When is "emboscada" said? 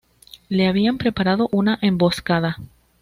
1.83-2.57